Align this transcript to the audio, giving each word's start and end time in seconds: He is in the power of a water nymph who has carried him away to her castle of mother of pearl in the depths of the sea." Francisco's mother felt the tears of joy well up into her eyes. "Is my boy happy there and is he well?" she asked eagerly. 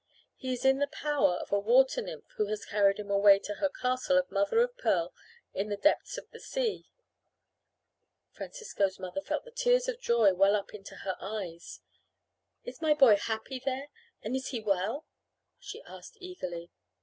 He 0.35 0.51
is 0.51 0.65
in 0.65 0.79
the 0.79 0.87
power 0.87 1.35
of 1.35 1.51
a 1.51 1.59
water 1.59 2.01
nymph 2.01 2.23
who 2.35 2.47
has 2.47 2.65
carried 2.65 2.97
him 2.97 3.11
away 3.11 3.37
to 3.37 3.53
her 3.61 3.69
castle 3.69 4.17
of 4.17 4.31
mother 4.31 4.59
of 4.61 4.75
pearl 4.77 5.13
in 5.53 5.69
the 5.69 5.77
depths 5.77 6.17
of 6.17 6.27
the 6.31 6.39
sea." 6.39 6.87
Francisco's 8.31 8.97
mother 8.97 9.21
felt 9.21 9.45
the 9.45 9.51
tears 9.51 9.87
of 9.87 9.99
joy 10.01 10.33
well 10.33 10.55
up 10.55 10.73
into 10.73 10.95
her 11.05 11.17
eyes. 11.19 11.81
"Is 12.63 12.81
my 12.81 12.95
boy 12.95 13.15
happy 13.15 13.61
there 13.63 13.89
and 14.23 14.35
is 14.35 14.47
he 14.47 14.59
well?" 14.59 15.05
she 15.59 15.83
asked 15.83 16.17
eagerly. 16.19 16.71